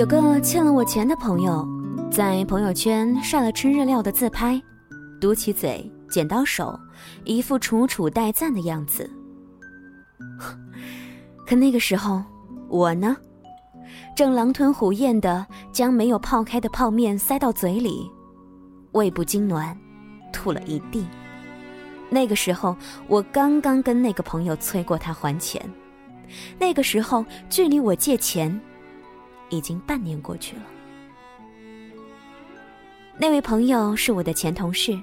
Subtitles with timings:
[0.00, 1.68] 有个欠了我钱的朋友，
[2.10, 4.58] 在朋友圈晒了吃日料的自拍，
[5.20, 6.80] 嘟起嘴，剪刀手，
[7.24, 9.10] 一副楚楚待赞的样子。
[11.46, 12.22] 可那个时候，
[12.70, 13.14] 我呢，
[14.16, 18.10] 正狼吞虎咽的将没有泡开的泡面塞到嘴里，
[18.92, 19.76] 胃部痉挛，
[20.32, 21.06] 吐了一地。
[22.08, 22.74] 那个时候，
[23.06, 25.62] 我刚刚跟那个朋友催过他还钱，
[26.58, 28.58] 那个时候距离我借钱。
[29.50, 30.62] 已经半年过去了。
[33.18, 34.98] 那位朋友是我的前同事，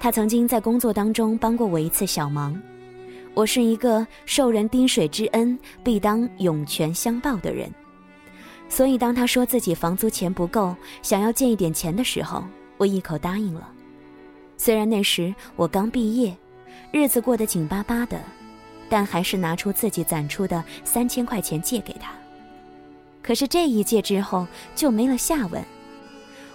[0.00, 2.60] 他曾经在工作当中帮过我一次小忙。
[3.32, 7.72] 我是一个受人滴水之恩必当涌泉相报的人，
[8.68, 12.42] 所以当他说自己房租钱不够，想要借一点钱的时候，
[12.76, 13.70] 我一口答应了。
[14.56, 16.36] 虽然那时我刚毕业，
[16.92, 18.20] 日子过得紧巴巴的，
[18.88, 22.10] 但还是拿出自己攒出的三千块钱借给他。
[23.22, 25.62] 可是这一届之后就没了下文，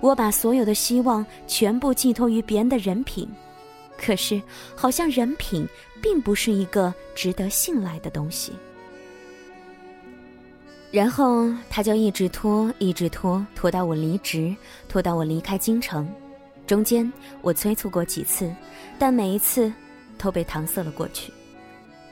[0.00, 3.28] 我把所有的希望全部寄托于别人的人品，
[3.98, 4.40] 可是
[4.76, 5.66] 好像人品
[6.02, 8.52] 并不是一个值得信赖的东西。
[10.90, 14.54] 然后他就一直拖，一直拖，拖到我离职，
[14.88, 16.08] 拖到我离开京城，
[16.66, 17.10] 中间
[17.42, 18.52] 我催促过几次，
[18.98, 19.72] 但每一次
[20.18, 21.32] 都被搪塞了过去。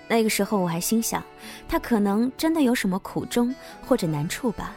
[0.09, 1.23] 那个时候我还心想，
[1.69, 3.55] 他可能真的有什么苦衷
[3.87, 4.75] 或者难处吧。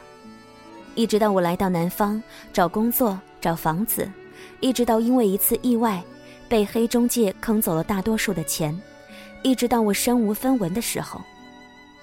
[0.93, 4.11] 一直到我来到南方找工作、找房子，
[4.59, 6.03] 一直到因为一次意外，
[6.49, 8.77] 被黑中介坑走了大多数的钱，
[9.41, 11.21] 一直到我身无分文的时候，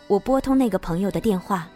[0.07, 1.69] 我拨通那个朋友的电话，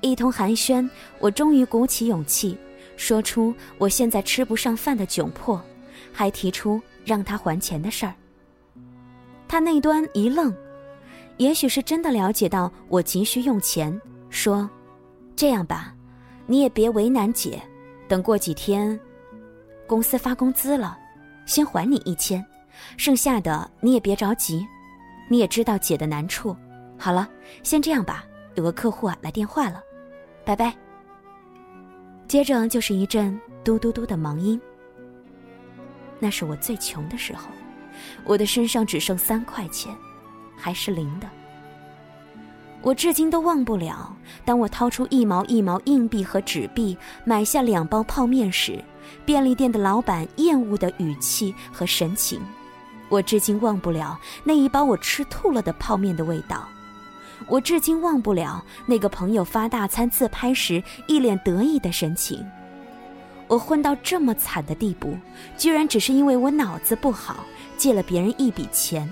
[0.00, 2.58] 一通寒暄，我终于鼓起勇气
[2.96, 5.62] 说出我现在吃不上饭的窘迫，
[6.12, 8.14] 还提出让他还钱的事儿。
[9.46, 10.52] 他那端一愣。
[11.40, 14.68] 也许是真的了解到我急需用钱，说
[15.34, 15.94] ：“这样吧，
[16.44, 17.58] 你也别为难姐，
[18.06, 19.00] 等过几天，
[19.86, 20.98] 公司发工资了，
[21.46, 22.44] 先还你一千，
[22.98, 24.66] 剩下的你也别着急，
[25.30, 26.54] 你也知道姐的难处。
[26.98, 27.26] 好了，
[27.62, 28.22] 先这样吧，
[28.54, 29.82] 有个客户啊来电话了，
[30.44, 30.76] 拜拜。”
[32.28, 34.60] 接着就是一阵嘟嘟嘟的忙音。
[36.18, 37.48] 那是我最穷的时候，
[38.26, 39.96] 我的身上只剩三块钱。
[40.60, 41.26] 还是零的，
[42.82, 44.14] 我至今都忘不了。
[44.44, 48.82] 当我掏出一毛一毛硬币和纸币买下两包泡面时，
[49.24, 52.40] 便利店的老板厌恶的语气和神情。
[53.08, 56.68] 我至今忘不了那一包我吃吐了的泡面的味道。
[57.48, 62.46] 我至今忘不了那个朋友发大餐自拍时一脸得意的神情。
[63.48, 65.16] 我混到这么惨的地步，
[65.56, 67.44] 居然只是因为我脑子不好，
[67.76, 69.10] 借了别人一笔钱。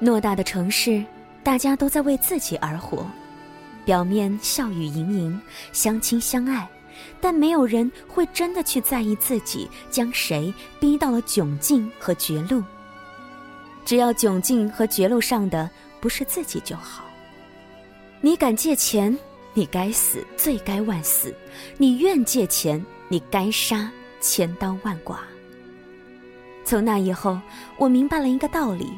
[0.00, 1.04] 偌大的城市，
[1.42, 3.06] 大家都在为自己而活，
[3.84, 5.40] 表面笑语盈盈，
[5.72, 6.66] 相亲相爱，
[7.20, 12.62] 但没有人会真的去在意自己将谁逼到了窘境和绝路。
[13.84, 15.68] 只要窘境和绝路上的
[16.00, 17.04] 不是自己就好。
[18.22, 19.16] 你敢借钱，
[19.52, 21.30] 你该死，罪该万死；
[21.76, 25.18] 你愿借钱，你该杀，千刀万剐。
[26.64, 27.38] 从那以后，
[27.76, 28.90] 我明白了一个道理。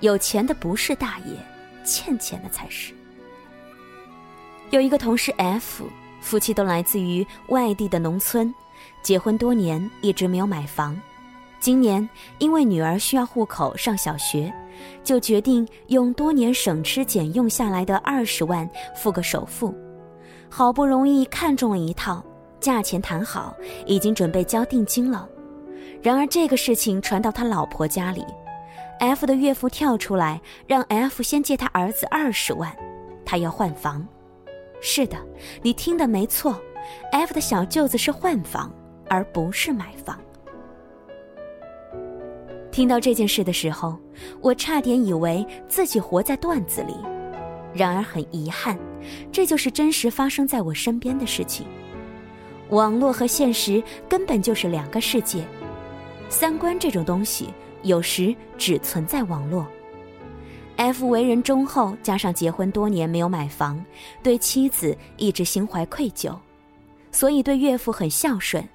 [0.00, 1.34] 有钱的不是大爷，
[1.84, 2.92] 欠钱的才是。
[4.70, 5.84] 有一个同事 F，
[6.20, 8.52] 夫妻都来自于外地的农村，
[9.02, 10.98] 结婚多年一直没有买房。
[11.58, 14.50] 今年因为女儿需要户口上小学，
[15.04, 19.74] 就决定用多年省吃俭用下来的二十万付个首付。
[20.48, 22.24] 好不容易看中了一套，
[22.58, 25.28] 价钱谈好，已经准备交定金了。
[26.00, 28.24] 然而这个事情传到他老婆家里。
[29.00, 32.70] F 的岳父跳出来，让 F 先借他儿子二十万，
[33.24, 34.06] 他要换房。
[34.82, 35.16] 是的，
[35.62, 36.60] 你听的没错
[37.10, 38.70] ，F 的小舅子是换房，
[39.08, 40.20] 而不是买房。
[42.70, 43.98] 听到这件事的时候，
[44.42, 46.94] 我差点以为自己活在段子里，
[47.72, 48.78] 然而很遗憾，
[49.32, 51.66] 这就是真实发生在我身边的事情。
[52.68, 55.42] 网络和现实根本就是两个世界，
[56.28, 57.48] 三观这种东西。
[57.82, 59.66] 有时只存在网络。
[60.76, 63.84] F 为人忠厚，加上结婚多年没有买房，
[64.22, 66.34] 对妻子一直心怀愧疚，
[67.12, 68.66] 所以对岳父很孝顺。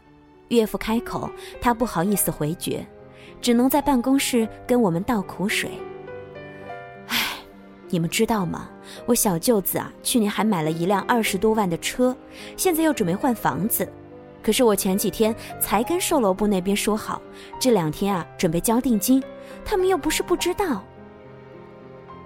[0.50, 1.28] 岳父开口，
[1.60, 2.86] 他不好意思回绝，
[3.42, 5.72] 只能在办公室跟我们倒苦水。
[7.08, 7.18] 唉，
[7.90, 8.70] 你们知道吗？
[9.08, 12.16] 我小舅子啊，去年还买了一辆二十多万的车，
[12.56, 13.92] 现在又准备换房子。
[14.46, 17.20] 可是我前几天才跟售楼部那边说好，
[17.60, 19.24] 这两天啊准备交定金，
[19.66, 20.84] 他们又不是不知道。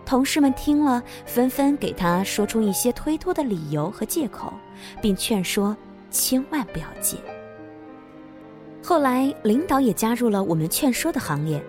[0.06, 4.52] 同事们听了，纷纷给他说出一些推脱的理由和借口，
[5.02, 5.74] 并劝说
[6.12, 7.16] 千万不要借。
[8.84, 11.64] 后来，领导也加入了我们劝说的行列。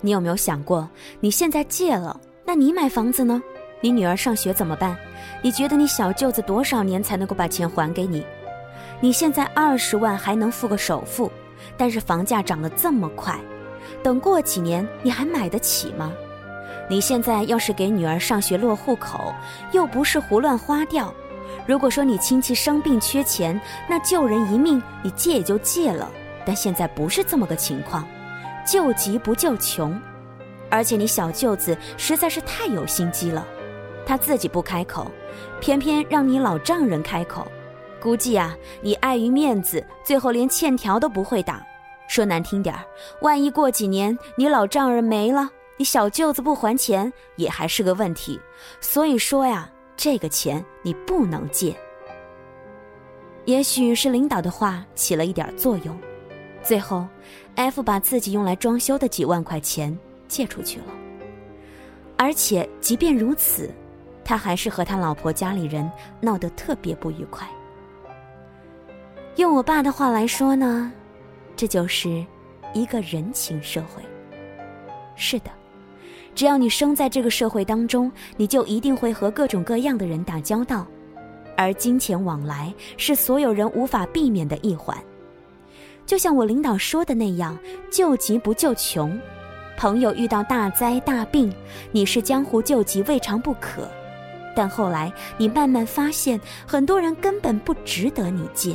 [0.00, 0.88] 你有没有想过，
[1.18, 3.42] 你现在借了，那你买房子呢？
[3.80, 4.96] 你女儿上学怎么办？
[5.42, 8.24] 你觉得你小舅子多少年才能够把钱还给你？
[9.00, 11.30] 你现在二十万还能付个首付，
[11.76, 13.38] 但是房价涨得这么快，
[14.02, 16.12] 等过几年你还买得起吗？
[16.88, 19.34] 你现在要是给女儿上学落户口，
[19.72, 21.12] 又不是胡乱花掉。
[21.66, 26.08] 如果说你亲戚生病缺钱，那救人一命，你借也就借了。
[26.44, 28.06] 但现在不是这么个情况，
[28.64, 30.00] 救急不救穷，
[30.70, 33.44] 而且你小舅子实在是太有心机了，
[34.06, 35.10] 他自己不开口，
[35.60, 37.46] 偏偏让你老丈人开口。
[38.06, 41.60] 估计啊，你碍于面子，最后连欠条都不会打。
[42.06, 42.84] 说难听点儿，
[43.20, 48.40] 万一过几年你老丈人没了，你小舅子不还钱也还是个问题。
[48.80, 51.74] 所以说呀，这个钱你不能借。
[53.44, 55.98] 也许是领导的话起了一点作用，
[56.62, 57.04] 最后
[57.56, 59.98] ，F 把自己用来装修的几万块钱
[60.28, 60.84] 借出去了。
[62.16, 63.68] 而且即便如此，
[64.24, 67.44] 他还是和他老婆家里人闹得特别不愉快。
[69.36, 70.90] 用我爸的话来说呢，
[71.54, 72.24] 这就是
[72.72, 74.02] 一个人情社会。
[75.14, 75.50] 是的，
[76.34, 80.86] 只要你生在这个社会当中，你就一定会和各种各样的人打交道，
[81.54, 84.96] 而金钱往来是所有人无法避免的一环。
[86.06, 87.58] 就像我领导说的那样，
[87.90, 89.18] 救急不救穷。
[89.76, 91.52] 朋友遇到大灾大病，
[91.92, 93.86] 你是江湖救急未尝不可，
[94.54, 98.74] 但后来你慢慢发现，很多人根本不值得你借。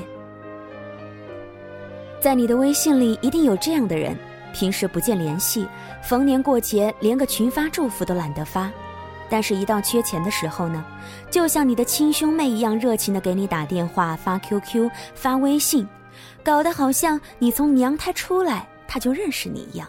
[2.21, 4.15] 在你的微信里一定有这样的人，
[4.53, 5.67] 平时不见联系，
[6.03, 8.71] 逢年过节连个群发祝福都懒得发，
[9.27, 10.85] 但是，一到缺钱的时候呢，
[11.31, 15.87] 就像你的亲兄妹一样热情的给你打电话、发 QQ、发微信，
[16.43, 19.87] 搞得好像你从娘胎出来他就认识你一样。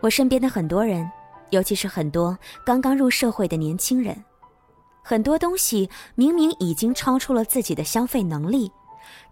[0.00, 1.06] 我身边的很多人，
[1.50, 4.16] 尤其是很多刚刚入社会的年轻人，
[5.02, 8.72] 很多东西明明已经超出了自己的消费能力。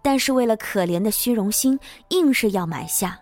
[0.01, 1.79] 但是为了可怜的虚荣心，
[2.09, 3.19] 硬是要买下，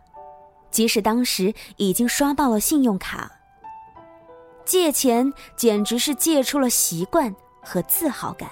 [0.69, 3.31] 即使当时已经刷爆了信用卡。
[4.65, 8.50] 借钱简直是借出了习惯和自豪感。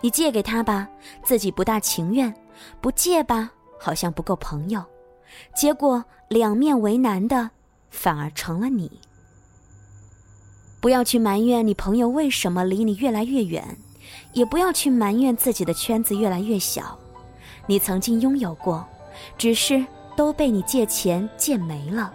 [0.00, 0.88] 你借给他吧，
[1.22, 2.32] 自己不大情愿；
[2.80, 4.82] 不借吧，好像不够朋友。
[5.54, 7.50] 结果两面为难的，
[7.90, 9.00] 反而成了你。
[10.80, 13.76] 不要去埋怨你朋友为什么离你越来越远。
[14.32, 16.96] 也不要去埋怨自己的圈子越来越小，
[17.66, 18.86] 你曾经拥有过，
[19.36, 19.84] 只是
[20.16, 22.12] 都被你借钱借没了。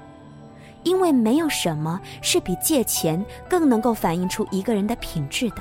[0.83, 5.57] 因为没有什么是比借钱更能够反映出一个人的品质的。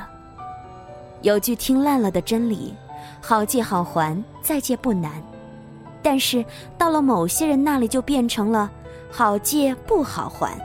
[1.23, 2.75] 有句听烂了的真理：
[3.23, 5.11] 好借好还，再借不难。
[6.03, 6.45] 但是
[6.77, 8.71] 到了某些人那里，就变成了
[9.11, 10.59] 好借不好还，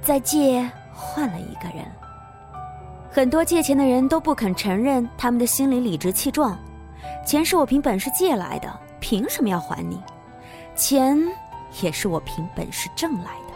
[0.00, 1.84] 再借换了一个人。
[3.14, 6.58] 很多借钱的人都不肯承认，他们的心里理直气壮
[7.26, 10.00] ：“钱是我凭本事借来的，凭什么要还你？
[10.74, 11.18] 钱
[11.82, 13.54] 也是我凭本事挣来的，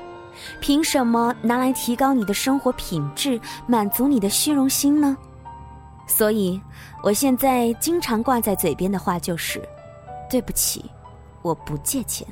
[0.61, 5.17] 凭什么拿来提高你的生活品质，满足你的虚荣心呢？”
[6.07, 6.61] 所以，
[7.03, 9.67] 我现在经常挂在嘴边的话就是
[10.29, 10.85] ：“对不起，
[11.41, 12.29] 我不借钱。”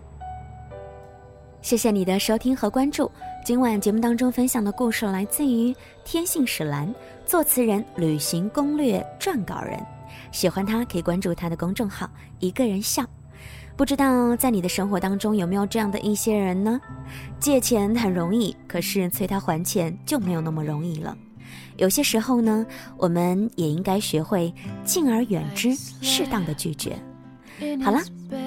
[1.64, 3.10] 谢谢你的收听和关注。
[3.42, 6.94] 今晚节目当中分享的故事来自于天性史兰，
[7.24, 9.82] 作词人旅行攻略撰稿人。
[10.30, 12.06] 喜欢他可以关注他的公众号
[12.38, 13.02] “一个人笑”。
[13.78, 16.78] 不知道在你的生活当中有没有这样的一些人呢？
[17.40, 21.16] 借钱很容易，可是催他还钱就没有那么容易了。
[21.78, 22.66] 有些时候呢，
[22.98, 24.52] 我们也应该学会
[24.84, 26.94] 敬而远之，适当的拒绝。
[27.82, 28.00] 好了，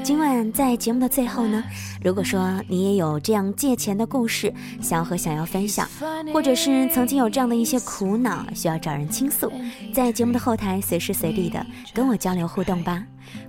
[0.03, 1.63] 今晚在节目的最后呢，
[2.03, 5.87] 如果说你也有这样借钱的故事，想要和想要分享，
[6.33, 9.51] 或者是曾经有这样的一些苦恼需要找人倾诉，
[9.93, 13.03] 在节目的后台随时随地的跟我交流互动吧。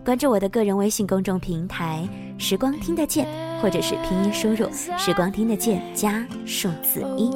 [0.04, 3.26] 关注我的个人微信公众平台“时光听得见”，
[3.62, 7.30] 或者是拼音输入“时光听得见”加数字一。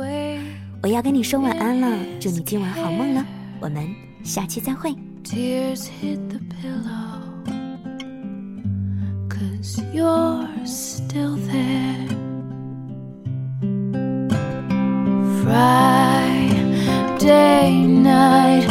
[0.82, 3.24] 我要跟你说晚安了，祝你今晚好梦了，
[3.60, 3.88] 我们
[4.24, 4.92] 下期再会。
[9.62, 12.08] Cause you're still there.
[15.44, 16.66] Friday
[17.86, 18.66] night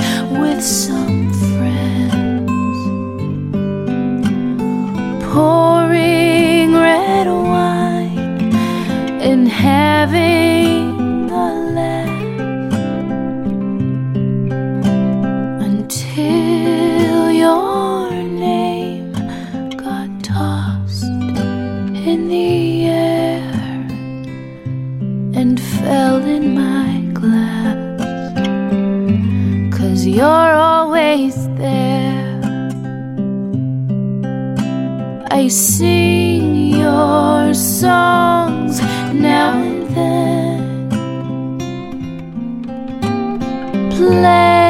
[26.25, 27.77] in my glass.
[29.77, 32.41] Cause you're always there.
[35.29, 38.81] I sing your songs
[39.13, 40.89] now and then.
[43.91, 44.60] Playing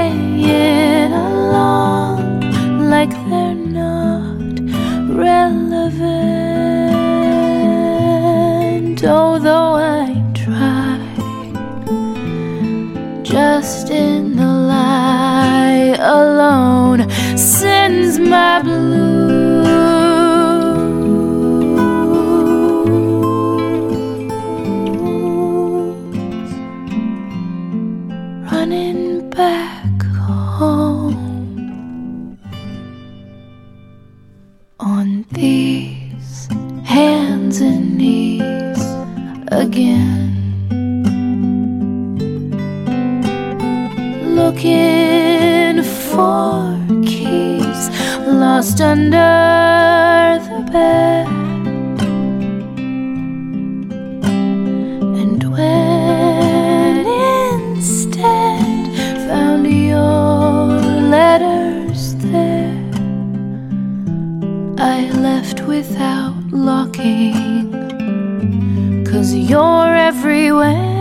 [48.62, 51.28] lost under the bed.
[55.20, 57.08] And when
[57.76, 58.86] instead
[59.28, 60.68] found your
[61.10, 62.78] letters there,
[64.78, 67.72] I left without locking.
[69.06, 71.01] Cause you're everywhere.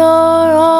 [0.00, 0.79] your own.